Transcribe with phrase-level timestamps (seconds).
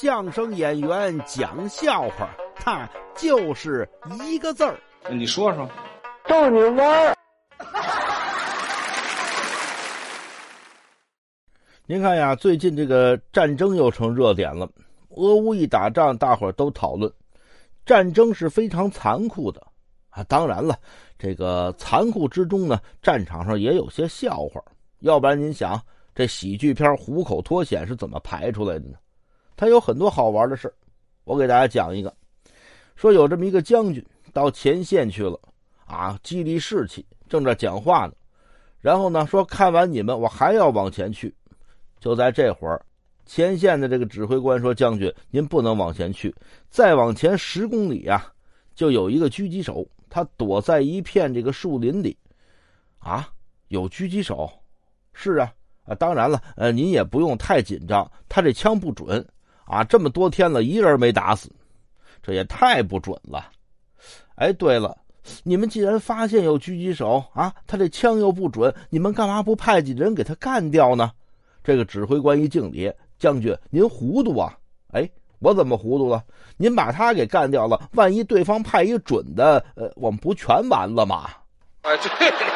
[0.00, 3.86] 相声演员讲笑话，他就是
[4.24, 4.80] 一个字儿。
[5.10, 5.68] 你说说，
[6.26, 7.14] 逗你玩儿。
[11.84, 14.66] 您看呀，最近这个战争又成热点了。
[15.10, 17.12] 俄乌一打仗，大伙儿都讨论，
[17.84, 19.60] 战争是非常残酷的
[20.08, 20.24] 啊。
[20.24, 20.78] 当然了，
[21.18, 24.62] 这个残酷之中呢，战场上也有些笑话。
[25.00, 25.78] 要不然您想，
[26.14, 28.96] 这喜剧片《虎口脱险》是怎么排出来的呢？
[29.60, 30.72] 他有很多好玩的事
[31.24, 32.10] 我给大家讲一个。
[32.96, 34.02] 说有这么一个将军
[34.32, 35.38] 到前线去了，
[35.84, 38.14] 啊，激励士气，正在讲话呢。
[38.80, 41.34] 然后呢，说看完你们，我还要往前去。
[41.98, 42.82] 就在这会儿，
[43.26, 46.34] 前线的这个指挥官说：“将军，您不能往前去，
[46.70, 48.32] 再往前十公里啊，
[48.74, 52.16] 就有一个狙击手，他躲在一片这个树林里。”
[52.98, 53.28] 啊，
[53.68, 54.50] 有狙击手？
[55.12, 55.52] 是啊，
[55.84, 59.22] 啊，当然了，呃，您也不用太紧张，他这枪不准。
[59.70, 61.48] 啊，这么多天了，一人没打死，
[62.20, 63.48] 这也太不准了。
[64.34, 64.98] 哎，对了，
[65.44, 71.12] 你们既然发现有狙击手啊，他这枪又不准，你们干嘛不派几人给他干掉呢？
[71.62, 74.58] 这个指挥官一敬礼，将军您糊涂啊！
[74.92, 76.24] 哎，我怎么糊涂了？
[76.56, 81.30] 您把他给干掉了，万一对方派一准的，呃，我们不全完了吗？
[81.82, 82.50] 哎，对你。